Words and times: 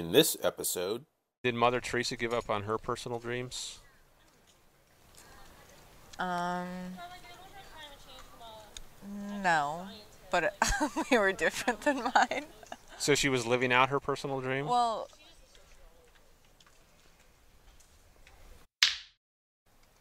In 0.00 0.12
this 0.12 0.34
episode, 0.42 1.04
Did 1.44 1.54
Mother 1.54 1.78
Teresa 1.78 2.16
give 2.16 2.32
up 2.32 2.48
on 2.48 2.62
her 2.62 2.78
personal 2.78 3.18
dreams? 3.18 3.80
Um, 6.18 6.66
no, 9.42 9.86
but 10.30 10.56
we 11.10 11.18
were 11.18 11.32
different 11.32 11.82
than 11.82 12.02
mine. 12.14 12.46
So 12.96 13.14
she 13.14 13.28
was 13.28 13.44
living 13.44 13.74
out 13.74 13.90
her 13.90 14.00
personal 14.00 14.40
dream? 14.40 14.64
Well, 14.64 15.06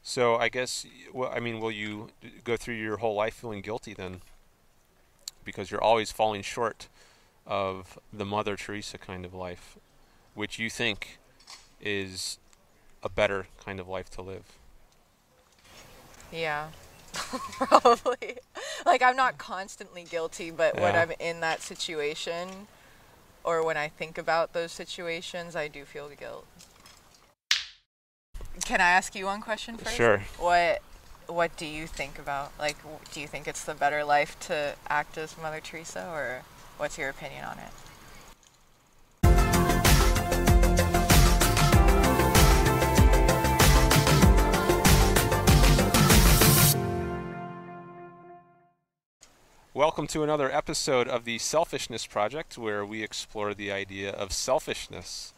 So 0.02 0.38
I 0.38 0.48
guess, 0.48 0.86
well, 1.14 1.30
I 1.36 1.42
mean, 1.42 1.60
will 1.60 1.74
you 1.74 2.08
go 2.46 2.56
through 2.56 2.76
your 2.76 2.96
whole 2.98 3.16
life 3.16 3.34
feeling 3.34 3.62
guilty 3.62 3.94
then? 3.94 4.22
Because 5.44 5.70
you're 5.70 5.84
always 5.84 6.10
falling 6.10 6.42
short 6.42 6.88
of 7.50 7.98
the 8.14 8.26
Mother 8.26 8.56
Teresa 8.56 8.98
kind 8.98 9.26
of 9.26 9.34
life, 9.34 9.78
which 10.36 10.60
you 10.60 10.70
think 10.70 11.18
is 11.82 12.38
a 13.04 13.10
better 13.10 13.48
kind 13.66 13.80
of 13.80 13.88
life 13.88 14.10
to 14.12 14.22
live. 14.22 14.44
yeah, 16.32 16.68
probably. 17.14 18.38
Like 18.86 19.02
I'm 19.02 19.16
not 19.16 19.38
constantly 19.38 20.04
guilty, 20.04 20.52
but 20.52 20.80
when 20.80 20.96
I'm 20.96 21.12
in 21.20 21.40
that 21.40 21.62
situation, 21.62 22.68
or 23.44 23.66
when 23.66 23.78
I 23.78 23.88
think 23.88 24.18
about 24.18 24.54
those 24.54 24.72
situations, 24.72 25.56
I 25.56 25.68
do 25.68 25.86
feel 25.86 26.08
guilt. 26.10 26.46
Can 28.64 28.80
I 28.82 28.90
ask 28.90 29.16
you 29.16 29.26
one 29.26 29.42
question 29.42 29.78
first? 29.78 29.96
Sure. 29.96 30.20
What 30.38 30.82
What 31.28 31.58
do 31.58 31.66
you 31.66 31.88
think 31.88 32.20
about? 32.20 32.52
Like, 32.60 32.78
do 33.12 33.20
you 33.22 33.28
think 33.28 33.48
it's 33.48 33.64
the 33.64 33.74
better 33.74 34.04
life 34.04 34.40
to 34.42 34.76
act 34.88 35.18
as 35.18 35.36
Mother 35.42 35.62
Teresa, 35.62 36.08
or 36.14 36.44
what's 36.80 36.98
your 36.98 37.10
opinion 37.10 37.44
on 37.44 37.58
it? 37.60 37.72
Welcome 49.74 50.08
to 50.08 50.24
another 50.24 50.50
episode 50.52 51.10
of 51.10 51.26
the 51.26 51.38
Selfishness 51.38 52.06
Project, 52.08 52.58
where 52.58 52.86
we 52.86 53.04
explore 53.04 53.54
the 53.54 53.72
idea 53.74 54.12
of 54.12 54.32
selfishness. 54.32 55.34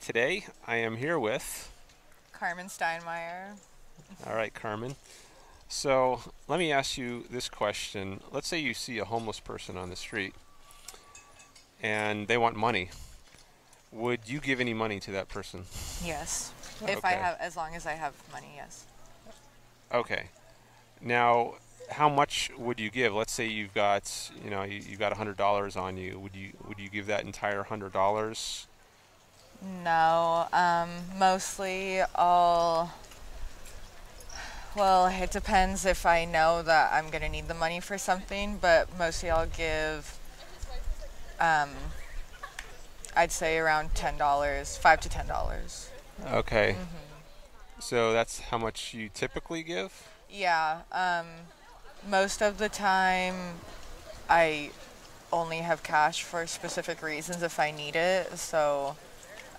Today, 0.00 0.46
I 0.66 0.76
am 0.76 0.96
here 0.96 1.18
with, 1.18 1.72
Carmen 2.32 2.66
Steinmeier. 2.66 3.56
all 4.26 4.34
right, 4.34 4.52
Carmen. 4.52 4.96
So, 5.66 6.20
let 6.46 6.58
me 6.58 6.70
ask 6.72 6.98
you 6.98 7.24
this 7.30 7.48
question. 7.48 8.20
Let's 8.30 8.48
say 8.48 8.58
you 8.58 8.74
see 8.74 8.98
a 8.98 9.04
homeless 9.06 9.40
person 9.40 9.78
on 9.78 9.88
the 9.88 9.96
street 9.96 10.34
and 11.84 12.26
they 12.28 12.38
want 12.38 12.56
money. 12.56 12.88
Would 13.92 14.20
you 14.26 14.40
give 14.40 14.58
any 14.58 14.72
money 14.72 14.98
to 15.00 15.10
that 15.12 15.28
person? 15.28 15.64
Yes. 16.02 16.50
If 16.88 17.04
I 17.04 17.12
have, 17.12 17.36
as 17.38 17.56
long 17.56 17.76
as 17.76 17.86
I 17.86 17.92
have 17.92 18.14
money, 18.32 18.52
yes. 18.56 18.86
Okay. 19.92 20.24
Now, 21.02 21.56
how 21.90 22.08
much 22.08 22.50
would 22.56 22.80
you 22.80 22.90
give? 22.90 23.12
Let's 23.12 23.32
say 23.32 23.46
you've 23.46 23.74
got, 23.74 24.30
you 24.42 24.50
know, 24.50 24.62
you, 24.62 24.80
you've 24.88 24.98
got 24.98 25.12
a 25.12 25.14
hundred 25.14 25.36
dollars 25.36 25.76
on 25.76 25.98
you. 25.98 26.18
Would 26.18 26.34
you 26.34 26.52
would 26.66 26.78
you 26.78 26.88
give 26.88 27.06
that 27.06 27.24
entire 27.24 27.62
hundred 27.62 27.92
dollars? 27.92 28.66
No, 29.84 30.48
um, 30.52 30.88
mostly 31.18 32.00
I'll. 32.14 32.92
Well, 34.74 35.06
it 35.06 35.30
depends 35.30 35.84
if 35.84 36.04
I 36.06 36.24
know 36.24 36.62
that 36.62 36.92
I'm 36.92 37.10
gonna 37.10 37.28
need 37.28 37.46
the 37.46 37.54
money 37.54 37.78
for 37.78 37.98
something, 37.98 38.58
but 38.60 38.88
mostly 38.98 39.30
I'll 39.30 39.46
give. 39.46 40.18
Um, 41.40 41.70
I'd 43.16 43.32
say 43.32 43.58
around 43.58 43.94
ten 43.94 44.16
dollars, 44.16 44.76
five 44.76 45.00
to 45.00 45.08
ten 45.08 45.26
dollars. 45.26 45.90
Okay. 46.32 46.76
So 47.80 48.12
that's 48.12 48.40
how 48.40 48.58
much 48.58 48.94
you 48.94 49.10
typically 49.12 49.62
give? 49.62 50.08
Yeah. 50.30 50.80
Um, 50.92 51.26
most 52.08 52.42
of 52.42 52.58
the 52.58 52.68
time, 52.68 53.34
I 54.28 54.70
only 55.32 55.58
have 55.58 55.82
cash 55.82 56.22
for 56.22 56.46
specific 56.46 57.02
reasons 57.02 57.42
if 57.42 57.58
I 57.58 57.70
need 57.70 57.96
it, 57.96 58.38
so 58.38 58.96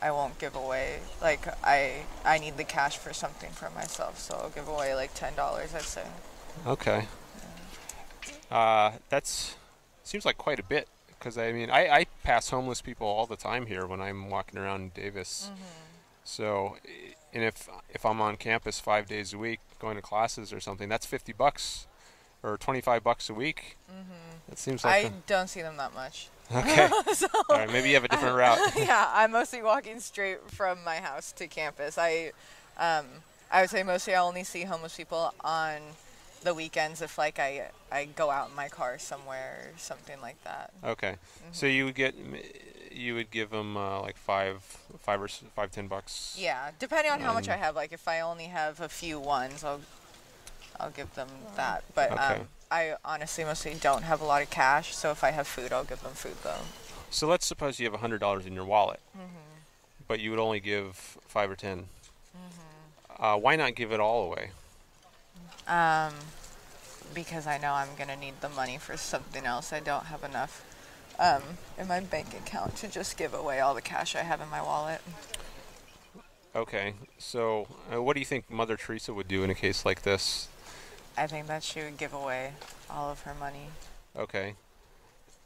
I 0.01 0.11
won't 0.11 0.39
give 0.39 0.55
away. 0.55 0.99
Like 1.21 1.47
I, 1.63 2.03
I 2.23 2.39
need 2.39 2.57
the 2.57 2.63
cash 2.63 2.97
for 2.97 3.13
something 3.13 3.51
for 3.51 3.69
myself, 3.69 4.19
so 4.19 4.35
I'll 4.35 4.49
give 4.49 4.67
away 4.67 4.95
like 4.95 5.13
ten 5.13 5.35
dollars. 5.35 5.75
I'd 5.75 5.81
say. 5.83 6.03
Okay. 6.65 7.07
Uh, 8.49 8.93
that's 9.09 9.55
seems 10.03 10.25
like 10.25 10.37
quite 10.37 10.59
a 10.59 10.63
bit 10.63 10.87
because 11.25 11.39
I 11.39 11.51
mean 11.51 11.71
I, 11.71 11.87
I 11.87 12.05
pass 12.23 12.51
homeless 12.51 12.81
people 12.81 13.07
all 13.07 13.25
the 13.25 13.35
time 13.35 13.65
here 13.65 13.87
when 13.87 13.99
I'm 13.99 14.29
walking 14.29 14.59
around 14.59 14.93
Davis. 14.93 15.49
So, 16.23 16.77
and 17.33 17.43
if 17.43 17.67
if 17.89 18.05
I'm 18.05 18.21
on 18.21 18.37
campus 18.37 18.79
five 18.79 19.07
days 19.07 19.33
a 19.33 19.37
week 19.39 19.59
going 19.79 19.95
to 19.95 20.03
classes 20.03 20.53
or 20.53 20.59
something, 20.59 20.87
that's 20.87 21.05
fifty 21.05 21.33
bucks 21.33 21.87
or 22.43 22.57
twenty 22.57 22.79
five 22.79 23.03
bucks 23.03 23.27
a 23.27 23.33
week. 23.33 23.77
That 24.49 24.59
seems 24.59 24.83
like 24.83 25.05
I 25.05 25.11
don't 25.25 25.49
see 25.49 25.63
them 25.63 25.77
that 25.77 25.95
much. 25.95 26.29
a, 26.51 26.57
okay. 26.59 26.89
all 27.49 27.57
right, 27.57 27.71
maybe 27.71 27.89
you 27.89 27.95
have 27.95 28.03
a 28.03 28.07
different 28.07 28.37
route. 28.37 28.59
yeah, 28.77 29.09
I'm 29.11 29.31
mostly 29.31 29.63
walking 29.63 29.99
straight 29.99 30.51
from 30.51 30.83
my 30.83 30.97
house 30.97 31.31
to 31.33 31.47
campus. 31.47 31.97
I, 31.97 32.33
um, 32.77 33.05
I 33.51 33.61
would 33.61 33.71
say 33.71 33.81
mostly 33.81 34.13
I 34.13 34.21
only 34.21 34.43
see 34.43 34.63
homeless 34.63 34.95
people 34.95 35.33
on 35.43 35.77
the 36.43 36.53
weekends 36.53 37.01
if 37.01 37.17
like 37.17 37.39
I 37.39 37.69
I 37.91 38.05
go 38.05 38.29
out 38.29 38.49
in 38.49 38.55
my 38.55 38.67
car 38.69 38.99
somewhere 38.99 39.69
or 39.73 39.77
something 39.79 40.19
like 40.21 40.43
that. 40.43 40.71
Okay, 40.83 41.15
so 41.51 41.65
you 41.65 41.85
would 41.85 41.95
get 41.95 42.15
you 42.91 43.15
would 43.15 43.31
give 43.31 43.49
them 43.49 43.75
uh, 43.77 44.01
like 44.01 44.17
five 44.17 44.61
five 45.01 45.21
or 45.21 45.27
five 45.27 45.71
ten 45.71 45.87
bucks. 45.87 46.35
Yeah, 46.37 46.71
depending 46.79 47.11
on 47.11 47.19
how 47.19 47.33
much 47.33 47.49
I 47.49 47.53
Um, 47.53 47.59
have. 47.59 47.75
Like 47.75 47.91
if 47.91 48.07
I 48.07 48.19
only 48.21 48.45
have 48.45 48.79
a 48.79 48.89
few 48.89 49.19
ones, 49.19 49.63
I'll 49.63 49.81
I'll 50.79 50.91
give 50.91 51.13
them 51.15 51.29
that. 51.55 51.83
But 51.93 52.11
Okay. 52.11 52.35
um, 52.41 52.47
I 52.71 52.95
honestly 53.05 53.43
mostly 53.43 53.73
don't 53.75 54.03
have 54.03 54.21
a 54.21 54.25
lot 54.25 54.41
of 54.41 54.49
cash, 54.49 54.95
so 54.95 55.11
if 55.11 55.23
I 55.23 55.31
have 55.31 55.47
food, 55.47 55.71
I'll 55.71 55.83
give 55.83 56.01
them 56.03 56.13
food 56.13 56.35
though. 56.43 56.61
So 57.09 57.27
let's 57.27 57.45
suppose 57.45 57.79
you 57.79 57.85
have 57.85 57.93
a 57.93 57.99
hundred 57.99 58.19
dollars 58.19 58.45
in 58.45 58.53
your 58.53 58.65
wallet, 58.65 58.99
but 60.07 60.19
you 60.19 60.31
would 60.31 60.39
only 60.39 60.59
give 60.59 61.17
five 61.27 61.49
or 61.49 61.55
10 61.55 61.87
Uh, 63.17 63.37
why 63.37 63.55
not 63.55 63.75
give 63.75 63.91
it 63.93 63.99
all 64.01 64.23
away? 64.25 64.51
Um, 65.67 66.13
because 67.13 67.47
I 67.47 67.57
know 67.57 67.73
I'm 67.73 67.95
gonna 67.97 68.15
need 68.15 68.41
the 68.41 68.49
money 68.49 68.77
for 68.77 68.97
something 68.97 69.45
else. 69.45 69.73
I 69.73 69.79
don't 69.79 70.05
have 70.05 70.23
enough 70.23 70.63
um, 71.19 71.41
in 71.77 71.87
my 71.87 71.99
bank 71.99 72.33
account 72.33 72.75
to 72.77 72.87
just 72.87 73.17
give 73.17 73.33
away 73.33 73.59
all 73.59 73.73
the 73.73 73.81
cash 73.81 74.15
I 74.15 74.23
have 74.23 74.41
in 74.41 74.49
my 74.49 74.61
wallet. 74.61 75.01
Okay, 76.55 76.93
so 77.17 77.67
uh, 77.93 78.01
what 78.01 78.13
do 78.13 78.19
you 78.19 78.25
think 78.25 78.49
Mother 78.49 78.77
Teresa 78.77 79.13
would 79.13 79.27
do 79.27 79.43
in 79.43 79.49
a 79.49 79.55
case 79.55 79.85
like 79.85 80.03
this? 80.03 80.47
I 81.17 81.27
think 81.27 81.47
that 81.47 81.63
she 81.63 81.81
would 81.81 81.97
give 81.97 82.13
away 82.13 82.53
all 82.89 83.09
of 83.09 83.21
her 83.21 83.33
money. 83.33 83.67
Okay, 84.15 84.55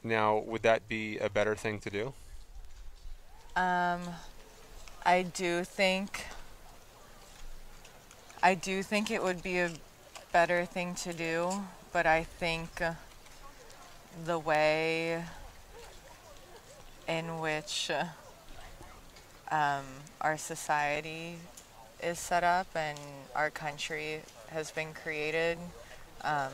now 0.04 0.38
would 0.38 0.62
that 0.64 0.88
be 0.88 1.18
a 1.18 1.30
better 1.30 1.56
thing 1.56 1.80
to 1.80 1.90
do? 1.90 2.14
Um, 3.56 4.02
I 5.06 5.24
do 5.24 5.64
think. 5.64 6.26
I 8.42 8.56
do 8.56 8.84
think 8.84 9.12
it 9.12 9.22
would 9.24 9.44
be 9.44 9.60
a 9.60 9.72
better 10.32 10.64
thing 10.66 10.94
to 10.94 11.14
do, 11.14 11.52
but 11.92 12.06
I 12.06 12.24
think 12.24 12.82
the 14.26 14.38
way 14.38 15.24
in 17.08 17.40
which 17.40 17.90
um, 19.52 19.84
our 20.22 20.38
society 20.38 21.38
is 22.04 22.20
set 22.20 22.44
up 22.44 22.68
and 22.76 23.00
our 23.36 23.50
country 23.50 24.22
has 24.50 24.72
been 24.72 24.94
created, 24.94 25.58
um, 26.22 26.54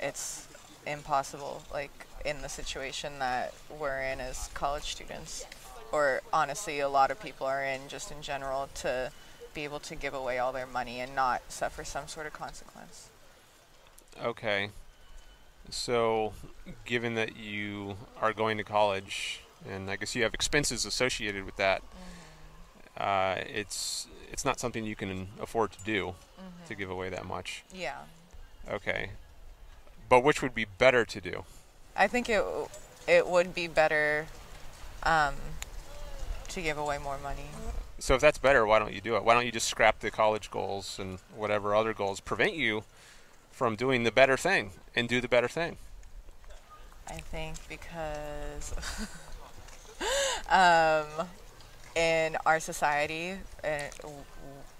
it's 0.00 0.46
impossible. 0.86 1.62
Like 1.72 2.06
in 2.24 2.42
the 2.42 2.48
situation 2.48 3.18
that 3.18 3.54
we're 3.78 4.02
in 4.02 4.20
as 4.20 4.50
college 4.52 4.84
students, 4.84 5.46
or 5.90 6.20
honestly, 6.32 6.80
a 6.80 6.88
lot 6.88 7.10
of 7.10 7.18
people 7.18 7.46
are 7.46 7.64
in 7.64 7.80
just 7.88 8.12
in 8.12 8.20
general, 8.20 8.68
to 8.76 9.10
be 9.58 9.64
able 9.64 9.80
to 9.80 9.96
give 9.96 10.14
away 10.14 10.38
all 10.38 10.52
their 10.52 10.68
money 10.68 11.00
and 11.00 11.16
not 11.16 11.42
suffer 11.48 11.82
some 11.82 12.06
sort 12.06 12.28
of 12.28 12.32
consequence. 12.32 13.08
Okay, 14.22 14.70
so 15.68 16.32
given 16.84 17.16
that 17.16 17.36
you 17.36 17.96
are 18.20 18.32
going 18.32 18.56
to 18.58 18.62
college, 18.62 19.40
and 19.68 19.90
I 19.90 19.96
guess 19.96 20.14
you 20.14 20.22
have 20.22 20.32
expenses 20.32 20.86
associated 20.86 21.44
with 21.44 21.56
that, 21.56 21.82
uh, 22.96 23.36
it's 23.52 24.06
it's 24.30 24.44
not 24.44 24.60
something 24.60 24.84
you 24.84 24.94
can 24.94 25.26
afford 25.40 25.72
to 25.72 25.82
do 25.84 26.14
to 26.68 26.74
give 26.76 26.88
away 26.88 27.08
that 27.10 27.26
much. 27.26 27.64
Yeah, 27.74 27.98
Okay, 28.70 29.10
but 30.08 30.22
which 30.22 30.40
would 30.40 30.54
be 30.54 30.66
better 30.66 31.04
to 31.04 31.20
do? 31.20 31.44
I 31.96 32.06
think 32.06 32.28
it 32.28 32.44
it 33.08 33.26
would 33.26 33.56
be 33.56 33.66
better 33.66 34.26
um, 35.02 35.34
to 36.48 36.62
give 36.62 36.78
away 36.78 36.98
more 36.98 37.18
money. 37.18 37.48
So 37.98 38.14
if 38.14 38.20
that's 38.20 38.38
better, 38.38 38.64
why 38.64 38.78
don't 38.78 38.92
you 38.92 39.00
do 39.00 39.16
it? 39.16 39.24
Why 39.24 39.34
don't 39.34 39.44
you 39.44 39.52
just 39.52 39.68
scrap 39.68 39.98
the 40.00 40.10
college 40.10 40.50
goals 40.50 40.98
and 40.98 41.18
whatever 41.34 41.74
other 41.74 41.92
goals 41.92 42.20
prevent 42.20 42.54
you 42.54 42.84
from 43.50 43.74
doing 43.74 44.04
the 44.04 44.12
better 44.12 44.36
thing 44.36 44.70
and 44.94 45.08
do 45.08 45.20
the 45.20 45.28
better 45.28 45.48
thing? 45.48 45.78
I 47.08 47.14
think 47.14 47.56
because 47.68 48.72
um, 50.48 51.26
in 51.96 52.36
our 52.46 52.60
society, 52.60 53.34
and 53.64 53.92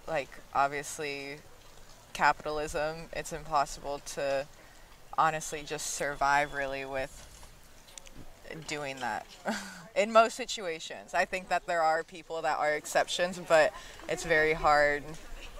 like 0.07 0.29
obviously 0.55 1.37
capitalism, 2.13 3.07
it's 3.13 3.33
impossible 3.33 4.01
to 4.15 4.47
honestly 5.17 5.65
just 5.67 5.95
survive 5.95 6.55
really 6.55 6.85
with 6.85 7.27
doing 8.67 8.97
that 9.01 9.27
in 9.97 10.13
most 10.13 10.35
situations. 10.35 11.15
I 11.15 11.25
think 11.25 11.49
that 11.49 11.67
there 11.67 11.83
are 11.83 12.03
people 12.03 12.43
that 12.43 12.59
are 12.59 12.73
exceptions, 12.73 13.39
but 13.39 13.73
it's 14.09 14.25
very 14.25 14.53
hard 14.53 15.03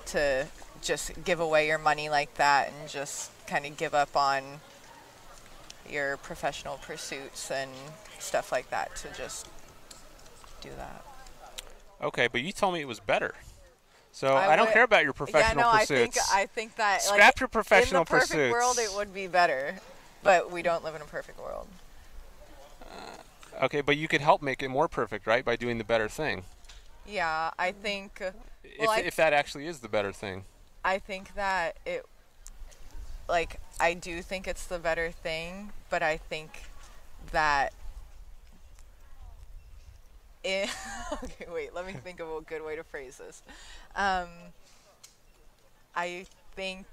to 0.07 0.47
just 0.83 1.13
give 1.25 1.41
away 1.41 1.67
your 1.67 1.79
money 1.79 2.09
like 2.09 2.35
that 2.35 2.69
and 2.69 2.89
just 2.89 3.31
kind 3.47 3.67
of 3.67 3.77
give 3.77 3.95
up 3.95 4.17
on 4.17 4.43
your 5.91 6.17
professional 6.19 6.77
pursuits 6.79 7.51
and 7.51 7.71
stuff 8.19 8.53
like 8.53 8.71
that 8.71 8.95
to 8.97 9.09
just 9.17 9.49
do 10.61 10.71
that. 10.77 11.05
Okay, 12.03 12.29
but 12.29 12.43
you 12.43 12.53
told 12.53 12.75
me 12.75 12.81
it 12.81 12.89
was 12.89 13.01
better. 13.01 13.35
So 14.13 14.35
I, 14.35 14.53
I 14.53 14.57
don't 14.57 14.73
care 14.73 14.83
about 14.83 15.05
your 15.05 15.13
professional 15.13 15.65
yeah, 15.65 15.73
no, 15.73 15.79
pursuits. 15.79 16.19
I 16.19 16.37
think 16.39 16.43
I 16.43 16.47
think 16.47 16.77
that 16.77 17.03
scrap 17.03 17.21
like, 17.21 17.41
your 17.41 17.49
professional 17.49 18.03
in 18.03 18.05
the 18.05 18.11
perfect 18.11 18.33
pursuits. 18.33 18.53
world, 18.53 18.79
it 18.79 18.91
would 18.97 19.15
be 19.15 19.27
better, 19.27 19.77
but 20.23 20.51
we 20.51 20.63
don't 20.63 20.83
live 20.85 20.95
in 20.95 21.03
a 21.03 21.07
perfect 21.07 21.39
world. 21.39 21.67
Okay, 23.63 23.81
but 23.81 23.97
you 23.97 24.09
could 24.09 24.21
help 24.21 24.41
make 24.41 24.63
it 24.63 24.69
more 24.69 24.89
perfect, 24.89 25.27
right, 25.27 25.45
by 25.45 25.57
doing 25.57 25.79
the 25.79 25.85
better 25.85 26.09
thing. 26.09 26.45
Yeah, 27.07 27.51
I 27.59 27.73
think. 27.73 28.21
Well, 28.21 28.33
if 28.63 28.89
I, 28.89 29.01
if 29.01 29.17
that 29.17 29.33
actually 29.33 29.67
is 29.67 29.81
the 29.81 29.89
better 29.89 30.13
thing. 30.13 30.45
I 30.85 30.99
think 30.99 31.35
that 31.35 31.77
it. 31.85 32.05
Like 33.29 33.61
I 33.81 33.95
do 33.95 34.23
think 34.23 34.47
it's 34.49 34.67
the 34.67 34.79
better 34.79 35.11
thing, 35.11 35.73
but 35.91 36.03
I 36.03 36.17
think 36.17 36.63
that 37.33 37.73
in, 40.45 40.69
okay, 41.13 41.47
wait, 41.53 41.75
let 41.75 41.87
me 41.87 41.93
think 41.93 42.21
of 42.21 42.29
a 42.29 42.41
good 42.41 42.65
way 42.65 42.77
to 42.77 42.85
phrase 42.85 43.19
this. 43.19 43.43
Um, 43.97 44.29
I 45.95 46.27
think 46.55 46.87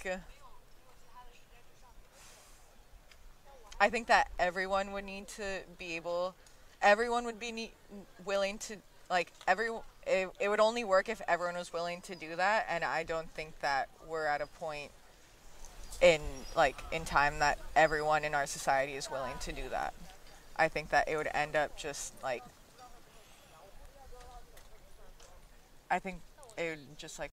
I 3.80 3.90
think 3.90 4.08
that 4.08 4.30
everyone 4.40 4.92
would 4.94 5.06
need 5.06 5.28
to 5.30 5.62
be 5.78 5.96
able 5.96 6.36
everyone 6.82 7.26
would 7.26 7.40
be 7.40 7.52
ne- 7.52 7.72
willing 8.26 8.58
to 8.60 8.78
like 9.10 9.32
every 9.48 9.70
it, 10.06 10.30
it 10.40 10.50
would 10.50 10.60
only 10.60 10.84
work 10.84 11.10
if 11.10 11.22
everyone 11.28 11.56
was 11.56 11.74
willing 11.74 12.02
to 12.02 12.16
do 12.16 12.36
that 12.36 12.66
and 12.70 12.84
I 12.84 13.04
don't 13.04 13.30
think 13.32 13.60
that 13.62 13.90
we're 14.08 14.26
at 14.26 14.42
a 14.42 14.48
point 14.48 14.92
in 16.02 16.22
like 16.56 16.76
in 16.92 17.06
time 17.06 17.40
that 17.40 17.60
everyone 17.76 18.24
in 18.24 18.36
our 18.36 18.46
society 18.46 18.94
is 18.94 19.10
willing 19.10 19.34
to 19.42 19.52
do 19.52 19.70
that. 19.70 19.94
I 20.56 20.68
think 20.68 20.90
that 20.90 21.08
it 21.10 21.18
would 21.18 21.30
end 21.34 21.56
up 21.56 21.78
just 21.78 22.14
like 22.24 22.44
I 25.90 26.00
think 26.00 26.20
it 26.58 26.78
would 26.78 26.98
just 26.98 27.20
like 27.20 27.32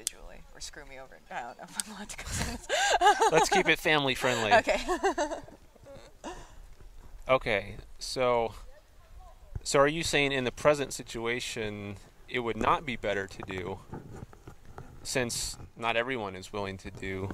individually 0.00 0.42
or 0.54 0.60
screw 0.60 0.84
me 0.86 0.98
over. 0.98 1.18
I 1.30 1.42
don't 1.42 1.58
know 1.58 1.64
if 1.64 1.88
I'm 1.88 1.94
allowed 1.94 2.08
to 2.08 2.16
go 2.16 3.30
Let's 3.36 3.48
keep 3.48 3.68
it 3.68 3.78
family 3.90 4.14
friendly. 4.14 4.52
Okay. 4.52 4.80
okay. 7.28 7.76
So 7.98 8.54
so 9.62 9.78
are 9.78 9.88
you 9.88 10.02
saying 10.02 10.32
in 10.32 10.44
the 10.44 10.52
present 10.52 10.92
situation 10.92 11.96
it 12.28 12.40
would 12.40 12.56
not 12.56 12.86
be 12.86 12.96
better 12.96 13.26
to 13.26 13.42
do 13.46 13.80
since 15.02 15.56
not 15.76 15.96
everyone 15.96 16.36
is 16.36 16.52
willing 16.52 16.76
to 16.78 16.90
do 16.90 17.30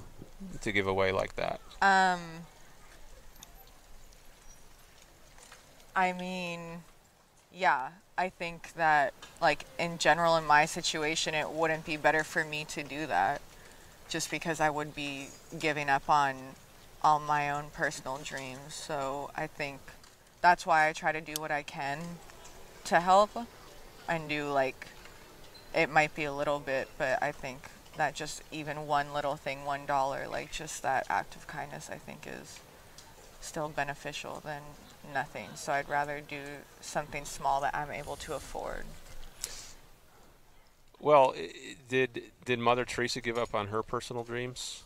to 0.61 0.73
give 0.73 0.87
away 0.87 1.13
like 1.13 1.37
that? 1.37 1.61
Um 1.83 2.21
I 5.95 6.13
mean, 6.13 6.83
yeah, 7.51 7.89
I 8.19 8.31
think 8.31 8.73
that, 8.75 9.13
like, 9.41 9.67
in 9.79 9.99
general, 9.99 10.37
in 10.37 10.47
my 10.47 10.65
situation, 10.65 11.35
it 11.35 11.51
wouldn't 11.51 11.85
be 11.85 11.97
better 11.97 12.25
for 12.25 12.45
me 12.45 12.65
to 12.67 12.83
do 12.83 13.07
that 13.07 13.43
just 14.09 14.31
because 14.31 14.61
I 14.61 14.71
would 14.71 14.95
be 14.95 15.29
giving 15.59 15.91
up 15.91 16.09
on 16.09 16.37
all 17.03 17.19
my 17.19 17.51
own 17.51 17.67
personal 17.75 18.19
dreams. 18.19 18.75
So 18.75 19.31
I 19.37 19.47
think 19.47 19.81
that's 20.41 20.65
why 20.65 20.89
I 20.89 20.93
try 20.93 21.13
to 21.13 21.21
do 21.21 21.35
what 21.39 21.51
I 21.51 21.63
can 21.63 22.01
to 22.85 23.01
help 23.01 23.31
and 24.09 24.29
do, 24.29 24.49
like, 24.49 24.89
it 25.75 25.91
might 25.91 26.15
be 26.15 26.25
a 26.25 26.33
little 26.33 26.59
bit, 26.59 26.89
but 26.97 27.23
I 27.23 27.33
think 27.33 27.69
that 27.99 28.15
just 28.15 28.43
even 28.51 28.87
one 28.87 29.13
little 29.13 29.37
thing, 29.37 29.65
one 29.65 29.85
dollar, 29.85 30.27
like, 30.27 30.53
just 30.53 30.83
that 30.83 31.07
act 31.11 31.37
of 31.37 31.47
kindness, 31.47 31.91
I 31.93 31.97
think 31.97 32.27
is 32.27 32.61
still 33.41 33.69
beneficial 33.69 34.41
than 34.45 34.63
nothing. 35.13 35.49
So 35.55 35.73
I'd 35.73 35.89
rather 35.89 36.21
do 36.21 36.41
something 36.81 37.25
small 37.25 37.61
that 37.61 37.75
I'm 37.75 37.91
able 37.91 38.17
to 38.17 38.35
afford. 38.35 38.85
Well, 41.01 41.35
did 41.89 42.23
did 42.45 42.59
Mother 42.59 42.85
Teresa 42.85 43.21
give 43.21 43.37
up 43.37 43.55
on 43.55 43.69
her 43.69 43.83
personal 43.83 44.25
dreams? 44.25 44.85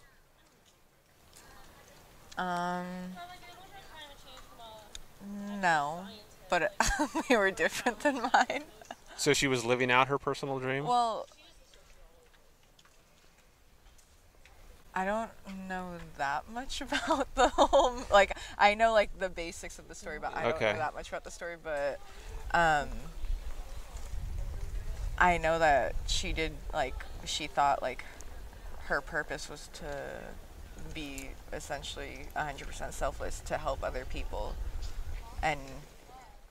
Um, 2.36 2.86
no, 5.60 6.06
but 6.48 6.72
they 7.28 7.36
were 7.36 7.50
different 7.50 8.00
than 8.00 8.22
mine. 8.22 8.64
So 9.16 9.34
she 9.34 9.46
was 9.46 9.64
living 9.64 9.90
out 9.90 10.08
her 10.08 10.18
personal 10.18 10.58
dream. 10.58 10.84
Well, 10.84 11.26
I 14.94 15.04
don't 15.04 15.30
know 15.68 15.92
that 16.18 16.50
much 16.52 16.80
about 16.82 17.34
the 17.34 17.48
whole 17.48 18.02
like 18.10 18.36
I 18.58 18.74
know 18.74 18.92
like 18.92 19.10
the 19.18 19.28
basics 19.28 19.78
of 19.78 19.88
the 19.88 19.94
story, 19.94 20.18
but 20.20 20.32
I 20.36 20.46
don't 20.46 20.56
Okay. 20.56 20.72
know 20.72 20.78
that 20.78 20.94
much 20.94 21.08
about 21.08 21.24
the 21.24 21.30
story. 21.30 21.56
But 21.62 22.00
um, 22.52 22.88
I 25.18 25.38
know 25.38 25.58
that 25.58 25.94
she 26.06 26.32
did 26.32 26.52
like 26.72 26.94
she 27.24 27.46
thought 27.46 27.82
like 27.82 28.04
her 28.84 29.00
purpose 29.00 29.48
was 29.48 29.68
to 29.74 29.84
be 30.94 31.30
essentially 31.52 32.26
100% 32.34 32.92
selfless 32.92 33.40
to 33.46 33.58
help 33.58 33.84
other 33.84 34.04
people, 34.04 34.54
and 35.42 35.60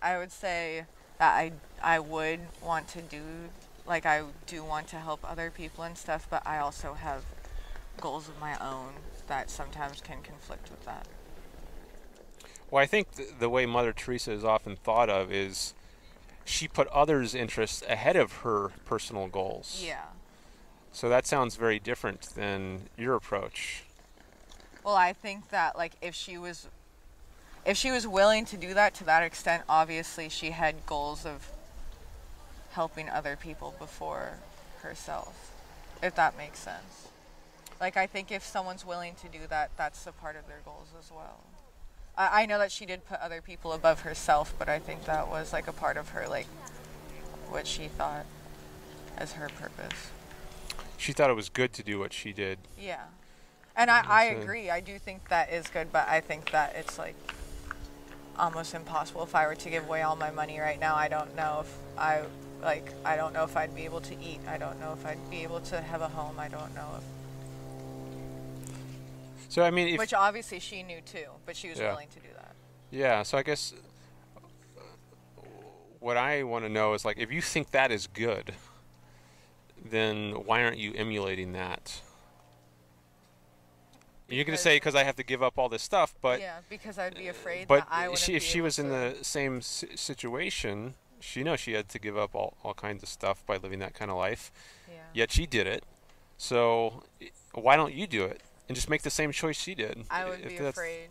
I 0.02 0.18
would 0.18 0.32
say 0.32 0.86
that 1.18 1.34
I 1.36 1.52
I 1.82 2.00
would 2.00 2.40
want 2.64 2.88
to 2.90 3.02
do 3.02 3.22
like 3.86 4.06
I 4.06 4.24
do 4.46 4.64
want 4.64 4.88
to 4.90 4.98
help 4.98 5.20
other 5.30 5.52
people 5.52 5.84
and 5.84 5.98
stuff, 5.98 6.28
but 6.30 6.44
I 6.46 6.60
also 6.60 6.94
have 6.94 7.24
goals 8.00 8.30
of 8.30 8.40
my 8.40 8.58
own 8.60 8.94
that 9.28 9.50
sometimes 9.50 10.02
can 10.02 10.22
conflict 10.22 10.70
with 10.70 10.84
that. 10.86 11.08
Well, 12.70 12.82
I 12.82 12.86
think 12.86 13.16
th- 13.16 13.30
the 13.40 13.50
way 13.50 13.66
Mother 13.66 13.94
Teresa 13.94 14.32
is 14.32 14.44
often 14.44 14.76
thought 14.76 15.10
of 15.10 15.32
is 15.32 15.74
she 16.46 16.68
put 16.68 16.88
others' 16.88 17.34
interests 17.34 17.84
ahead 17.88 18.16
of 18.16 18.38
her 18.38 18.72
personal 18.86 19.28
goals. 19.28 19.84
Yeah. 19.86 20.06
So 20.92 21.10
that 21.10 21.26
sounds 21.26 21.56
very 21.56 21.80
different 21.80 22.22
than 22.36 22.90
your 22.98 23.16
approach. 23.16 23.84
Well, 24.84 24.96
I 24.96 25.14
think 25.14 25.50
that 25.50 25.78
like 25.78 25.94
if 26.02 26.16
she 26.16 26.38
was 26.38 26.68
if 27.66 27.78
she 27.78 27.92
was 27.92 28.08
willing 28.08 28.46
to 28.46 28.58
do 28.58 28.74
that 28.74 28.96
to 28.96 29.04
that 29.04 29.22
extent, 29.24 29.64
obviously 29.70 30.30
she 30.30 30.52
had 30.52 30.86
goals 30.86 31.26
of 31.26 31.52
helping 32.72 33.10
other 33.10 33.36
people 33.36 33.76
before 33.78 34.34
herself. 34.82 35.52
If 36.02 36.16
that 36.16 36.38
makes 36.38 36.60
sense. 36.60 37.10
Like 37.80 37.98
I 37.98 38.08
think 38.08 38.32
if 38.32 38.44
someone's 38.44 38.86
willing 38.86 39.16
to 39.22 39.28
do 39.28 39.40
that, 39.50 39.72
that's 39.78 40.06
a 40.06 40.12
part 40.12 40.36
of 40.36 40.48
their 40.48 40.60
goals 40.66 40.90
as 41.00 41.12
well. 41.12 41.44
I, 42.18 42.44
I 42.44 42.46
know 42.46 42.60
that 42.60 42.72
she 42.72 42.86
did 42.86 43.06
put 43.08 43.20
other 43.20 43.42
people 43.42 43.74
above 43.74 44.02
herself, 44.02 44.54
but 44.60 44.68
I 44.70 44.80
think 44.80 45.06
that 45.06 45.30
was 45.30 45.54
like 45.54 45.68
a 45.68 45.74
part 45.74 45.98
of 45.98 46.10
her 46.10 46.28
like 46.28 46.48
what 47.50 47.66
she 47.66 47.88
thought 47.88 48.26
as 49.18 49.34
her 49.34 49.50
purpose. 49.50 50.12
She 50.98 51.14
thought 51.14 51.30
it 51.30 51.36
was 51.36 51.50
good 51.50 51.72
to 51.74 51.84
do 51.84 51.98
what 51.98 52.12
she 52.12 52.34
did. 52.34 52.60
Yeah. 52.78 53.04
And 53.76 53.90
I, 53.90 54.04
I 54.06 54.24
agree. 54.26 54.70
I 54.70 54.82
do 54.82 55.00
think 55.00 55.30
that 55.30 55.52
is 55.54 55.68
good, 55.68 55.94
but 55.94 56.08
I 56.10 56.20
think 56.20 56.52
that 56.52 56.76
it's 56.76 56.98
like 56.98 57.16
almost 58.38 58.74
impossible 58.74 59.24
if 59.24 59.34
I 59.36 59.48
were 59.48 59.56
to 59.56 59.70
give 59.70 59.86
away 59.86 60.02
all 60.02 60.18
my 60.18 60.32
money 60.32 60.60
right 60.60 60.80
now. 60.80 60.96
I 60.96 61.08
don't 61.08 61.34
know 61.36 61.60
if 61.62 61.74
I 61.98 62.24
like 62.62 62.92
I 63.06 63.16
don't 63.16 63.34
know 63.34 63.46
if 63.46 63.56
I'd 63.56 63.74
be 63.74 63.86
able 63.86 64.02
to 64.02 64.14
eat. 64.22 64.42
I 64.48 64.58
don't 64.58 64.80
know 64.82 64.92
if 64.92 65.06
I'd 65.06 65.30
be 65.30 65.44
able 65.44 65.62
to 65.62 65.80
have 65.80 66.02
a 66.02 66.10
home. 66.10 66.40
I 66.40 66.50
don't 66.50 66.76
know 66.76 66.88
if 66.98 67.04
So 69.50 69.64
I 69.64 69.72
mean, 69.72 69.90
if 69.90 70.00
which 70.00 70.14
obviously 70.14 70.60
she 70.60 70.84
knew 70.84 71.02
too, 71.02 71.26
but 71.46 71.56
she 71.58 71.70
was 71.70 71.80
Yeah. 71.80 71.90
willing 71.90 72.08
to 72.10 72.20
do 72.20 72.30
that. 72.36 72.56
yeah, 72.92 73.24
so 73.24 73.38
I 73.38 73.44
guess 73.44 73.74
uh, 74.38 74.42
what 76.00 76.18
I 76.18 76.44
want 76.44 76.66
to 76.66 76.70
know 76.70 76.94
is 76.94 77.04
like 77.04 77.18
if 77.18 77.32
you 77.32 77.42
think 77.42 77.72
that 77.72 77.92
is 77.92 78.06
good, 78.08 78.54
then 79.84 80.46
why 80.46 80.64
aren't 80.64 80.78
you 80.78 80.94
emulating 80.94 81.52
that? 81.54 82.02
You're 84.28 84.46
going 84.46 84.56
to 84.56 84.62
say 84.62 84.76
because 84.76 84.94
I 84.94 85.04
have 85.04 85.16
to 85.16 85.24
give 85.24 85.42
up 85.42 85.58
all 85.58 85.70
this 85.70 85.82
stuff, 85.82 86.14
but 86.22 86.40
yeah, 86.40 86.60
because 86.70 87.00
I'd 87.00 87.16
be 87.16 87.28
afraid 87.30 87.68
but 87.68 87.80
that 87.80 87.88
I 87.90 88.02
wouldn't 88.08 88.20
she, 88.20 88.36
if 88.36 88.44
she 88.44 88.62
was 88.62 88.78
in 88.78 88.90
the 88.90 89.18
same 89.24 89.62
situation, 89.62 90.94
she 91.20 91.42
knows 91.42 91.60
she 91.60 91.74
had 91.74 91.90
to 91.90 91.98
give 92.00 92.16
up 92.16 92.36
all, 92.36 92.56
all 92.64 92.76
kinds 92.76 93.02
of 93.02 93.10
stuff 93.10 93.44
by 93.48 93.58
living 93.58 93.80
that 93.80 93.96
kind 93.96 94.12
of 94.12 94.18
life. 94.18 94.52
yeah. 94.88 94.98
Yet 95.14 95.32
she 95.32 95.48
did 95.48 95.66
it. 95.66 95.84
So 96.38 97.04
why 97.56 97.76
don't 97.76 97.96
you 97.96 98.06
do 98.06 98.24
it 98.24 98.42
and 98.70 98.76
just 98.76 98.90
make 98.90 99.02
the 99.02 99.10
same 99.10 99.32
choice 99.32 99.60
she 99.60 99.76
did? 99.76 100.06
I 100.10 100.26
would 100.26 100.42
If 100.42 100.50
be 100.50 100.58
afraid 100.58 101.10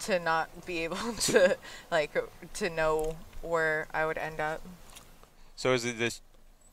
to 0.00 0.18
not 0.20 0.64
be 0.64 0.84
able 0.84 0.96
to 1.18 1.58
like 1.90 2.16
to 2.54 2.70
know 2.70 3.16
where 3.42 3.88
I 3.92 4.06
would 4.06 4.16
end 4.16 4.40
up. 4.40 4.62
So 5.56 5.74
is 5.74 5.84
it 5.84 5.98
this? 5.98 6.22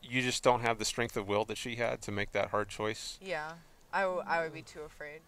You 0.02 0.22
just 0.22 0.44
don't 0.44 0.62
have 0.62 0.78
the 0.78 0.86
strength 0.86 1.18
of 1.18 1.28
will 1.28 1.44
that 1.46 1.58
she 1.58 1.76
had 1.76 2.02
to 2.04 2.12
make 2.12 2.32
that 2.34 2.52
hard 2.52 2.70
choice. 2.70 3.18
Yeah, 3.20 3.54
I, 3.92 4.02
w- 4.02 4.22
I 4.28 4.44
would 4.44 4.54
be 4.54 4.62
too 4.62 4.82
afraid. 4.82 5.22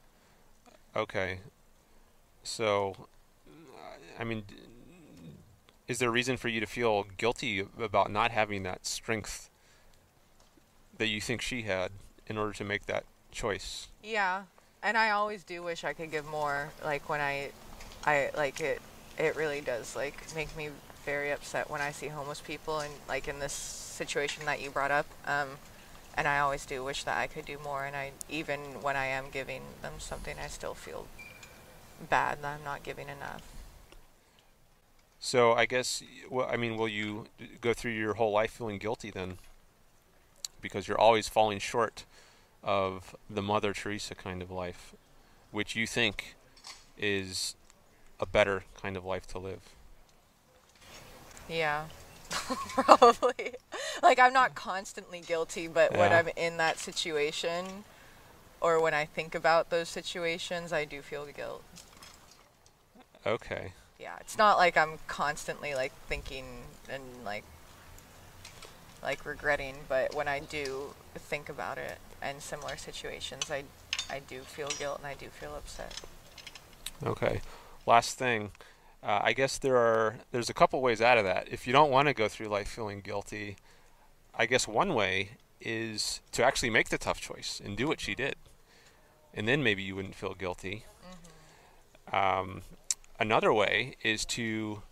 Okay. 0.95 1.39
So, 2.43 2.95
I 4.19 4.23
mean, 4.23 4.43
d- 4.47 4.53
is 5.87 5.97
there 5.97 6.09
a 6.09 6.11
reason 6.11 6.37
for 6.37 6.47
you 6.47 6.59
to 6.59 6.67
feel 6.67 7.07
guilty 7.17 7.65
about 7.81 8.11
not 8.11 8.29
having 8.29 8.61
that 8.63 8.85
strength 8.85 9.49
that 10.99 11.07
you 11.07 11.19
think 11.19 11.41
she 11.41 11.63
had 11.63 11.91
in 12.27 12.37
order 12.37 12.53
to 12.53 12.63
make 12.63 12.85
that 12.85 13.05
choice? 13.31 13.87
Yeah, 14.03 14.43
and 14.83 14.97
I 14.97 15.11
always 15.11 15.43
do 15.43 15.63
wish 15.63 15.83
I 15.83 15.93
could 15.93 16.11
give 16.11 16.25
more. 16.25 16.69
Like 16.83 17.09
when 17.09 17.21
I, 17.21 17.51
I 18.05 18.31
like 18.35 18.59
it. 18.61 18.81
It 19.17 19.35
really 19.35 19.61
does 19.61 19.95
like 19.95 20.23
make 20.35 20.55
me 20.55 20.69
very 21.03 21.31
upset 21.31 21.69
when 21.69 21.81
I 21.81 21.91
see 21.91 22.07
homeless 22.07 22.39
people 22.39 22.79
and 22.79 22.93
like 23.07 23.27
in 23.27 23.39
this 23.39 23.53
situation 23.53 24.45
that 24.45 24.61
you 24.61 24.69
brought 24.69 24.91
up. 24.91 25.07
Um, 25.25 25.47
and 26.15 26.27
I 26.27 26.39
always 26.39 26.65
do 26.65 26.83
wish 26.83 27.03
that 27.03 27.17
I 27.17 27.27
could 27.27 27.45
do 27.45 27.57
more. 27.63 27.85
And 27.85 27.95
I 27.95 28.11
even 28.29 28.59
when 28.81 28.95
I 28.95 29.07
am 29.07 29.25
giving 29.31 29.61
them 29.81 29.93
something, 29.97 30.35
I 30.43 30.47
still 30.47 30.73
feel 30.73 31.07
bad 32.09 32.43
that 32.43 32.57
I'm 32.59 32.63
not 32.63 32.83
giving 32.83 33.07
enough. 33.09 33.41
So 35.19 35.53
I 35.53 35.65
guess, 35.65 36.03
well, 36.29 36.47
I 36.51 36.57
mean, 36.57 36.77
will 36.77 36.87
you 36.87 37.25
go 37.59 37.73
through 37.73 37.91
your 37.91 38.13
whole 38.13 38.31
life 38.31 38.51
feeling 38.51 38.77
guilty 38.77 39.09
then? 39.09 39.39
Because 40.61 40.87
you're 40.87 40.99
always 40.99 41.27
falling 41.27 41.59
short 41.59 42.05
of 42.67 43.15
the 43.29 43.41
Mother 43.41 43.73
Teresa 43.73 44.13
kind 44.13 44.41
of 44.41 44.51
life, 44.51 44.93
which 45.51 45.75
you 45.75 45.87
think 45.87 46.35
is 46.97 47.55
a 48.19 48.25
better 48.25 48.65
kind 48.79 48.97
of 48.97 49.05
life 49.05 49.25
to 49.27 49.39
live. 49.39 49.61
Yeah, 51.49 51.85
probably. 52.29 53.55
like 54.03 54.19
I'm 54.19 54.33
not 54.33 54.53
constantly 54.53 55.21
guilty, 55.21 55.69
but 55.69 55.95
when 55.95 56.11
I'm 56.11 56.27
in 56.35 56.57
that 56.57 56.77
situation, 56.77 57.85
or 58.59 58.81
when 58.81 58.93
I 58.93 59.05
think 59.05 59.33
about 59.33 59.69
those 59.69 59.87
situations, 59.87 60.73
I 60.73 60.83
do 60.83 61.01
feel 61.01 61.25
guilt. 61.25 61.63
Okay. 63.25 63.71
Yeah, 63.97 64.17
it's 64.19 64.37
not 64.37 64.57
like 64.57 64.75
I'm 64.75 64.99
constantly 65.07 65.73
like 65.73 65.93
thinking 66.09 66.63
and 66.89 67.01
like 67.23 67.45
like 69.01 69.25
regretting, 69.25 69.75
but 69.87 70.13
when 70.13 70.27
I 70.27 70.39
do 70.39 70.93
think 71.15 71.47
about 71.47 71.77
it 71.77 71.97
and 72.21 72.41
similar 72.41 72.77
situations, 72.77 73.51
I 73.51 73.63
I 74.09 74.19
do 74.19 74.41
feel 74.41 74.69
guilt 74.79 74.99
and 74.99 75.07
I 75.07 75.13
do 75.13 75.27
feel 75.27 75.55
upset. 75.55 76.01
Okay. 77.05 77.41
Last 77.85 78.17
thing, 78.17 78.51
uh, 79.03 79.19
I 79.23 79.33
guess 79.33 79.57
there 79.57 79.77
are 79.77 80.15
there's 80.31 80.49
a 80.49 80.53
couple 80.53 80.81
ways 80.81 81.01
out 81.01 81.17
of 81.17 81.23
that. 81.25 81.47
If 81.51 81.67
you 81.67 81.73
don't 81.73 81.91
want 81.91 82.07
to 82.07 82.13
go 82.13 82.27
through 82.27 82.47
life 82.47 82.67
feeling 82.67 83.01
guilty, 83.01 83.57
I 84.33 84.45
guess 84.45 84.67
one 84.67 84.93
way 84.93 85.31
is 85.59 86.21
to 86.31 86.43
actually 86.43 86.69
make 86.69 86.89
the 86.89 86.97
tough 86.97 87.19
choice 87.19 87.61
and 87.63 87.75
do 87.75 87.87
what 87.87 87.99
she 87.99 88.15
did, 88.15 88.35
and 89.33 89.47
then 89.47 89.63
maybe 89.63 89.83
you 89.83 89.95
wouldn't 89.95 90.15
feel 90.15 90.33
guilty. 90.33 90.85
Um, 92.13 92.61
another 93.19 93.51
way 93.51 93.95
is 94.03 94.25
to 94.25 94.83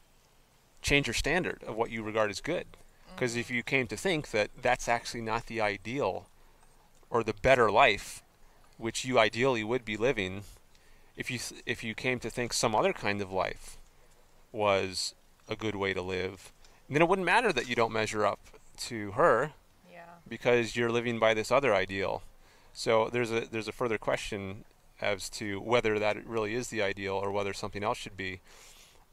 change 0.81 1.07
your 1.07 1.13
standard 1.13 1.63
of 1.65 1.75
what 1.75 1.91
you 1.91 2.03
regard 2.03 2.29
as 2.29 2.41
good, 2.41 2.65
because 3.13 3.35
if 3.35 3.49
you 3.49 3.63
came 3.63 3.87
to 3.87 3.97
think 3.97 4.31
that 4.31 4.49
that's 4.61 4.87
actually 4.87 5.21
not 5.21 5.45
the 5.47 5.61
ideal 5.61 6.27
or 7.09 7.23
the 7.23 7.33
better 7.33 7.71
life, 7.71 8.23
which 8.77 9.05
you 9.05 9.17
ideally 9.19 9.63
would 9.63 9.85
be 9.85 9.97
living, 9.97 10.43
if 11.15 11.31
you 11.31 11.39
if 11.65 11.83
you 11.83 11.93
came 11.93 12.19
to 12.19 12.29
think 12.29 12.51
some 12.53 12.75
other 12.75 12.93
kind 12.93 13.21
of 13.21 13.31
life 13.31 13.77
was 14.51 15.13
a 15.47 15.55
good 15.55 15.75
way 15.75 15.93
to 15.93 16.01
live, 16.01 16.51
then 16.89 17.01
it 17.01 17.07
wouldn't 17.07 17.25
matter 17.25 17.53
that 17.53 17.69
you 17.69 17.75
don't 17.75 17.91
measure 17.93 18.25
up 18.25 18.39
to 18.77 19.11
her 19.11 19.51
Yeah. 19.91 20.01
because 20.27 20.75
you're 20.75 20.91
living 20.91 21.19
by 21.19 21.33
this 21.33 21.51
other 21.51 21.73
ideal. 21.73 22.23
So 22.73 23.09
there's 23.09 23.31
a 23.31 23.41
there's 23.41 23.67
a 23.67 23.71
further 23.73 23.97
question 23.97 24.65
as 25.01 25.29
to 25.29 25.59
whether 25.59 25.99
that 25.99 26.25
really 26.25 26.55
is 26.55 26.69
the 26.69 26.81
ideal 26.81 27.15
or 27.15 27.31
whether 27.31 27.53
something 27.53 27.83
else 27.83 27.97
should 27.97 28.17
be, 28.17 28.39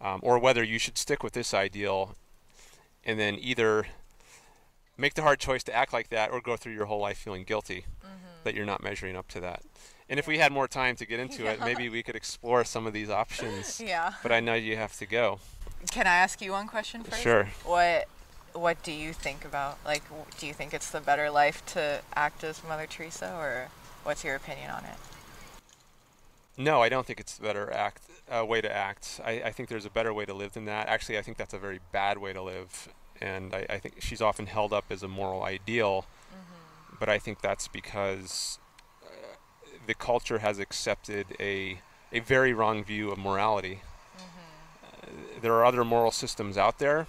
um, 0.01 0.21
or 0.23 0.39
whether 0.39 0.63
you 0.63 0.79
should 0.79 0.97
stick 0.97 1.23
with 1.23 1.33
this 1.33 1.53
ideal, 1.53 2.15
and 3.05 3.19
then 3.19 3.37
either 3.41 3.87
make 5.03 5.15
the 5.15 5.23
hard 5.23 5.41
choice 5.41 5.65
to 5.65 5.75
act 5.75 5.93
like 5.93 6.09
that 6.11 6.31
or 6.31 6.41
go 6.41 6.57
through 6.57 6.73
your 6.73 6.87
whole 6.87 7.01
life 7.01 7.19
feeling 7.19 7.43
guilty 7.43 7.85
that 8.45 8.55
you're 8.55 8.65
not 8.65 8.83
measuring 8.83 9.17
up 9.17 9.29
to 9.29 9.41
that. 9.41 9.63
And 10.09 10.19
if 10.19 10.29
we 10.29 10.39
had 10.39 10.53
more 10.53 10.69
time 10.69 10.95
to 10.97 11.05
get 11.05 11.19
into 11.19 11.47
it, 11.47 11.61
maybe 11.65 11.89
we 11.89 12.03
could 12.03 12.17
explore 12.17 12.65
some 12.65 12.87
of 12.87 12.93
these 12.93 13.11
options. 13.11 13.81
Yeah. 13.93 14.15
But 14.23 14.31
I 14.31 14.41
know 14.41 14.55
you 14.55 14.77
have 14.77 14.97
to 14.99 15.07
go. 15.07 15.41
Can 15.91 16.07
I 16.07 16.15
ask 16.15 16.41
you 16.41 16.53
one 16.53 16.69
question 16.69 17.03
first? 17.03 17.21
Sure. 17.21 17.49
What 17.65 18.07
What 18.53 18.83
do 18.85 18.93
you 18.93 19.13
think 19.13 19.45
about 19.45 19.79
like? 19.85 20.05
Do 20.39 20.47
you 20.47 20.55
think 20.55 20.73
it's 20.73 20.91
the 20.91 21.01
better 21.01 21.31
life 21.31 21.65
to 21.75 22.01
act 22.15 22.45
as 22.45 22.63
Mother 22.63 22.87
Teresa, 22.87 23.35
or 23.35 23.69
what's 24.05 24.23
your 24.23 24.37
opinion 24.37 24.71
on 24.71 24.85
it? 24.85 24.99
No, 26.57 26.81
I 26.81 26.89
don't 26.89 27.07
think 27.07 27.19
it's 27.19 27.39
a 27.39 27.43
better 27.43 27.73
act 27.73 28.03
uh, 28.31 28.45
way 28.47 28.61
to 28.61 28.73
act. 28.73 29.21
I, 29.25 29.43
I 29.47 29.51
think 29.51 29.69
there's 29.69 29.87
a 29.87 29.91
better 29.91 30.15
way 30.15 30.27
to 30.27 30.35
live 30.35 30.53
than 30.53 30.67
that. 30.67 30.87
Actually, 30.87 31.19
I 31.19 31.23
think 31.23 31.39
that's 31.39 31.55
a 31.55 31.59
very 31.59 31.81
bad 31.91 32.19
way 32.19 32.33
to 32.33 32.43
live, 32.43 32.89
and 33.21 33.55
I, 33.55 33.67
I 33.69 33.79
think 33.79 33.97
she's 34.01 34.21
often 34.21 34.47
held 34.47 34.73
up 34.73 34.87
as 34.91 35.03
a 35.03 35.09
moral 35.09 35.43
ideal. 35.43 36.07
But 36.99 37.09
I 37.09 37.19
think 37.19 37.41
that's 37.41 37.67
because 37.69 38.59
uh, 39.03 39.09
the 39.87 39.95
culture 39.95 40.39
has 40.39 40.59
accepted 40.59 41.27
a 41.41 41.79
a 42.13 42.21
very 42.21 42.53
wrong 42.53 42.85
view 42.85 43.11
of 43.11 43.19
morality. 43.19 43.81
Uh, 45.03 45.07
there 45.41 45.55
are 45.55 45.65
other 45.65 45.85
moral 45.85 46.11
systems 46.11 46.57
out 46.59 46.79
there. 46.79 47.07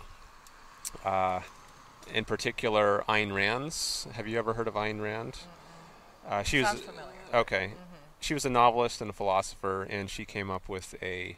Uh, 1.03 1.41
in 2.13 2.25
particular, 2.25 3.03
Ayn 3.07 3.33
Rand's. 3.33 4.07
Have 4.13 4.27
you 4.27 4.37
ever 4.39 4.53
heard 4.53 4.67
of 4.67 4.75
Ayn 4.75 5.01
Rand? 5.01 5.39
Uh, 6.27 6.41
she 6.43 6.59
was 6.59 6.67
Sounds 6.67 6.81
familiar. 6.81 7.11
okay 7.33 7.73
she 8.23 8.33
was 8.33 8.45
a 8.45 8.49
novelist 8.49 9.01
and 9.01 9.09
a 9.09 9.13
philosopher, 9.13 9.83
and 9.83 10.09
she 10.09 10.23
came 10.23 10.49
up 10.49 10.69
with 10.69 10.95
a 11.01 11.37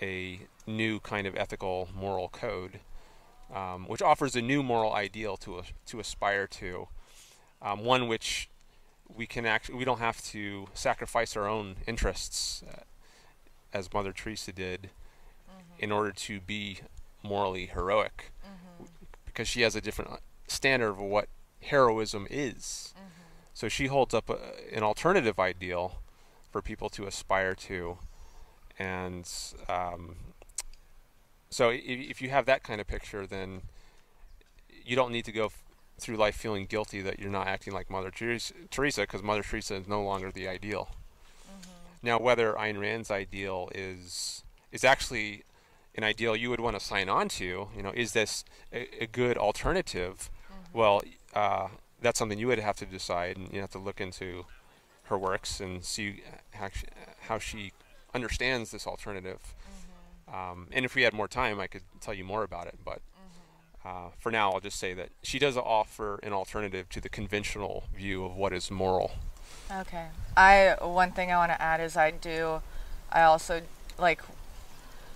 a 0.00 0.40
new 0.66 1.00
kind 1.00 1.26
of 1.26 1.36
ethical 1.36 1.88
moral 1.94 2.28
code, 2.28 2.80
um, 3.52 3.86
which 3.86 4.02
offers 4.02 4.34
a 4.36 4.42
new 4.42 4.62
moral 4.62 4.92
ideal 4.92 5.36
to 5.38 5.62
to 5.86 6.00
aspire 6.00 6.46
to, 6.46 6.88
um, 7.60 7.84
one 7.84 8.08
which 8.08 8.48
we 9.14 9.26
can 9.26 9.44
actually 9.46 9.76
we 9.76 9.84
don't 9.84 9.98
have 9.98 10.22
to 10.22 10.68
sacrifice 10.74 11.36
our 11.36 11.46
own 11.46 11.76
interests, 11.86 12.62
uh, 12.62 12.82
as 13.72 13.92
Mother 13.92 14.12
Teresa 14.12 14.52
did, 14.52 14.90
in 15.78 15.92
order 15.92 16.12
to 16.12 16.40
be 16.40 16.78
morally 17.22 17.66
heroic, 17.66 18.32
because 19.26 19.48
she 19.48 19.62
has 19.62 19.76
a 19.76 19.80
different 19.80 20.10
standard 20.46 20.90
of 20.90 20.98
what 20.98 21.28
heroism 21.60 22.26
is. 22.30 22.94
So 23.54 23.68
she 23.68 23.86
holds 23.86 24.14
up 24.14 24.30
a, 24.30 24.38
an 24.74 24.82
alternative 24.82 25.38
ideal 25.38 26.00
for 26.50 26.62
people 26.62 26.88
to 26.90 27.06
aspire 27.06 27.54
to, 27.54 27.98
and 28.78 29.28
um, 29.68 30.16
so 31.52 31.68
if, 31.70 31.82
if 31.84 32.22
you 32.22 32.30
have 32.30 32.46
that 32.46 32.62
kind 32.62 32.80
of 32.80 32.86
picture, 32.86 33.26
then 33.26 33.62
you 34.84 34.96
don't 34.96 35.12
need 35.12 35.24
to 35.26 35.32
go 35.32 35.46
f- 35.46 35.62
through 35.98 36.16
life 36.16 36.34
feeling 36.34 36.66
guilty 36.66 37.00
that 37.02 37.20
you're 37.20 37.30
not 37.30 37.46
acting 37.46 37.72
like 37.72 37.88
Mother 37.90 38.10
Teresa, 38.10 39.02
because 39.02 39.22
Mother 39.22 39.42
Teresa 39.42 39.76
is 39.76 39.86
no 39.86 40.02
longer 40.02 40.32
the 40.32 40.48
ideal. 40.48 40.88
Mm-hmm. 41.46 41.70
Now, 42.02 42.18
whether 42.18 42.54
Ayn 42.54 42.80
Rand's 42.80 43.10
ideal 43.10 43.70
is 43.74 44.42
is 44.72 44.84
actually 44.84 45.44
an 45.94 46.02
ideal 46.02 46.34
you 46.34 46.48
would 46.48 46.60
want 46.60 46.74
to 46.78 46.84
sign 46.84 47.08
on 47.08 47.28
to, 47.28 47.68
you 47.76 47.82
know, 47.82 47.92
is 47.94 48.12
this 48.12 48.44
a, 48.72 49.04
a 49.04 49.06
good 49.06 49.36
alternative? 49.36 50.30
Mm-hmm. 50.50 50.78
Well, 50.78 51.02
uh, 51.34 51.68
that's 52.00 52.18
something 52.18 52.38
you 52.38 52.46
would 52.48 52.58
have 52.58 52.76
to 52.78 52.86
decide, 52.86 53.36
and 53.36 53.52
you 53.52 53.60
have 53.60 53.70
to 53.72 53.78
look 53.78 54.00
into 54.00 54.46
her 55.04 55.18
works 55.18 55.60
and 55.60 55.84
see 55.84 56.22
uh, 56.26 56.56
how 56.56 56.68
she, 56.68 56.86
uh, 56.86 57.12
how 57.28 57.38
she 57.38 57.72
understands 58.14 58.70
this 58.70 58.86
alternative. 58.86 59.54
Um, 60.32 60.68
and 60.72 60.84
if 60.84 60.94
we 60.94 61.02
had 61.02 61.12
more 61.12 61.28
time, 61.28 61.60
I 61.60 61.66
could 61.66 61.82
tell 62.00 62.14
you 62.14 62.24
more 62.24 62.42
about 62.42 62.66
it. 62.66 62.78
But 62.84 63.00
uh, 63.84 64.08
for 64.18 64.32
now, 64.32 64.52
I'll 64.52 64.60
just 64.60 64.78
say 64.78 64.94
that 64.94 65.10
she 65.22 65.38
does 65.38 65.56
offer 65.56 66.18
an 66.22 66.32
alternative 66.32 66.88
to 66.90 67.00
the 67.00 67.08
conventional 67.08 67.84
view 67.94 68.24
of 68.24 68.36
what 68.36 68.52
is 68.52 68.70
moral. 68.70 69.12
Okay. 69.70 70.06
I 70.36 70.76
one 70.80 71.12
thing 71.12 71.30
I 71.30 71.36
want 71.36 71.52
to 71.52 71.60
add 71.60 71.80
is 71.80 71.96
I 71.96 72.10
do 72.10 72.62
I 73.10 73.22
also 73.22 73.62
like 73.98 74.22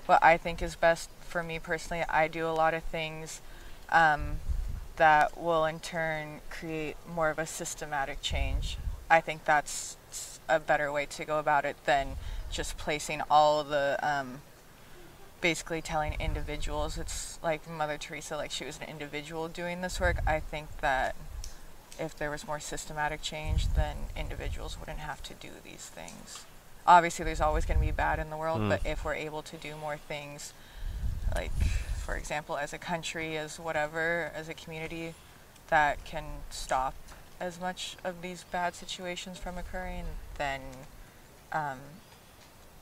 what 0.07 0.23
I 0.23 0.37
think 0.37 0.63
is 0.63 0.77
best 0.77 1.11
for 1.21 1.43
me 1.43 1.59
personally. 1.59 2.05
I 2.09 2.29
do 2.29 2.47
a 2.47 2.53
lot 2.53 2.75
of 2.75 2.83
things 2.85 3.41
um, 3.91 4.37
that 4.97 5.41
will 5.41 5.65
in 5.65 5.81
turn 5.81 6.41
create 6.51 6.97
more 7.13 7.31
of 7.31 7.39
a 7.39 7.47
systematic 7.47 8.21
change. 8.21 8.79
I 9.11 9.21
think 9.21 9.45
that's 9.45 9.97
a 10.49 10.59
better 10.61 10.93
way 10.93 11.07
to 11.07 11.25
go 11.25 11.39
about 11.39 11.65
it 11.65 11.77
than 11.85 12.17
just 12.51 12.77
placing 12.77 13.23
all 13.31 13.65
the 13.65 13.99
um, 14.03 14.41
basically 15.47 15.81
telling 15.81 16.17
individuals 16.19 16.99
it's 16.99 17.39
like 17.41 17.71
Mother 17.71 17.97
Teresa 17.97 18.37
like 18.37 18.51
she 18.51 18.65
was 18.65 18.81
an 18.81 18.89
individual 18.89 19.47
doing 19.47 19.81
this 19.81 20.01
work. 20.01 20.17
I 20.27 20.41
think 20.41 20.67
that 20.81 21.15
if 22.01 22.17
there 22.19 22.33
was 22.33 22.45
more 22.49 22.59
systematic 22.59 23.23
change, 23.23 23.73
then 23.75 23.95
individuals 24.17 24.77
wouldn't 24.81 24.99
have 24.99 25.23
to 25.23 25.35
do 25.35 25.51
these 25.63 25.89
things. 25.95 26.45
Obviously, 26.85 27.25
there's 27.25 27.41
always 27.41 27.65
going 27.65 27.79
to 27.79 27.87
be 27.87 27.93
bad 27.93 28.19
in 28.19 28.29
the 28.29 28.37
world, 28.37 28.61
Mm. 28.61 28.71
but 28.71 28.81
if 28.85 29.05
we're 29.05 29.15
able 29.15 29.41
to 29.43 29.57
do 29.57 29.77
more 29.77 29.97
things, 29.97 30.53
like 31.33 31.53
for 32.05 32.17
example, 32.17 32.57
as 32.57 32.73
a 32.73 32.79
country, 32.79 33.37
as 33.39 33.61
whatever, 33.61 34.33
as 34.35 34.49
a 34.49 34.55
community, 34.55 35.15
that 35.69 36.05
can 36.05 36.25
stop 36.51 36.95
as 37.39 37.61
much 37.61 37.97
of 38.03 38.21
these 38.21 38.43
bad 38.51 38.75
situations 38.75 39.39
from 39.39 39.57
occurring, 39.59 40.07
then 40.39 40.61
um, 41.53 41.79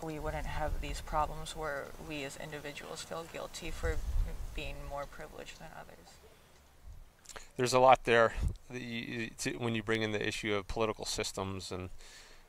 we 0.03 0.19
wouldn't 0.19 0.47
have 0.47 0.81
these 0.81 1.01
problems 1.01 1.57
where 1.57 1.87
we 2.09 2.25
as 2.25 2.37
individuals 2.37 3.03
feel 3.03 3.25
guilty 3.33 3.71
for 3.71 3.97
being 4.55 4.77
more 4.89 5.07
privileged 5.07 5.59
than 5.59 5.69
others. 5.79 6.15
There's 7.57 7.73
a 7.73 7.79
lot 7.79 8.05
there 8.05 8.35
you, 8.73 9.31
to, 9.39 9.53
when 9.53 9.75
you 9.75 9.83
bring 9.83 10.03
in 10.03 10.13
the 10.13 10.27
issue 10.27 10.55
of 10.55 10.67
political 10.67 11.05
systems 11.05 11.71
and 11.71 11.89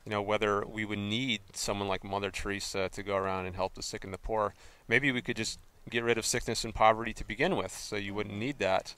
you 0.04 0.10
know 0.10 0.22
whether 0.22 0.64
we 0.64 0.84
would 0.84 0.98
need 0.98 1.40
someone 1.52 1.88
like 1.88 2.04
Mother 2.04 2.30
Teresa 2.30 2.88
to 2.90 3.02
go 3.02 3.16
around 3.16 3.46
and 3.46 3.56
help 3.56 3.74
the 3.74 3.82
sick 3.82 4.04
and 4.04 4.12
the 4.12 4.18
poor. 4.18 4.54
Maybe 4.88 5.10
we 5.10 5.22
could 5.22 5.36
just 5.36 5.58
get 5.90 6.04
rid 6.04 6.18
of 6.18 6.26
sickness 6.26 6.64
and 6.64 6.74
poverty 6.74 7.12
to 7.14 7.24
begin 7.24 7.56
with, 7.56 7.72
so 7.72 7.96
you 7.96 8.14
wouldn't 8.14 8.36
need 8.36 8.58
that. 8.58 8.94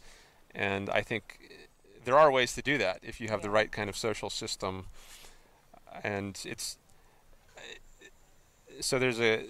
And 0.55 0.90
I 0.90 1.02
think 1.02 1.38
eh, 1.45 1.67
there 2.05 2.19
are 2.19 2.31
ways 2.31 2.55
to 2.55 2.62
do 2.62 2.78
that 2.78 3.00
if 3.02 3.21
you 3.21 3.28
have 3.28 3.40
yeah. 3.40 3.45
the 3.45 3.50
right 3.50 3.73
kind 3.73 3.88
of 3.88 3.97
social 3.97 4.31
system. 4.31 4.87
And 6.02 6.38
it's 6.45 6.76
so 8.80 8.99
there's 8.99 9.20
a 9.20 9.44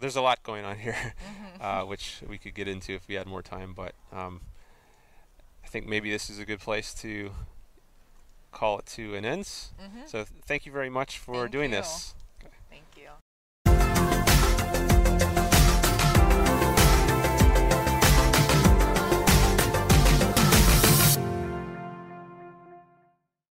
there's 0.00 0.16
a 0.16 0.22
lot 0.22 0.42
going 0.42 0.64
on 0.64 0.78
here, 0.78 0.92
mm-hmm. 0.96 1.62
uh, 1.62 1.84
which 1.84 2.22
we 2.28 2.38
could 2.38 2.54
get 2.54 2.68
into 2.68 2.92
if 2.92 3.06
we 3.08 3.14
had 3.14 3.26
more 3.26 3.42
time. 3.42 3.72
But 3.74 3.94
um, 4.12 4.40
I 5.64 5.68
think 5.68 5.86
maybe 5.86 6.10
this 6.10 6.30
is 6.30 6.38
a 6.38 6.44
good 6.44 6.60
place 6.60 6.94
to 6.94 7.30
call 8.50 8.78
it 8.78 8.86
to 8.86 9.14
an 9.14 9.24
end. 9.24 9.44
Mm-hmm. 9.44 10.06
So 10.06 10.24
thank 10.46 10.66
you 10.66 10.72
very 10.72 10.90
much 10.90 11.18
for 11.18 11.34
thank 11.34 11.52
doing 11.52 11.70
you. 11.70 11.76
this. 11.76 12.14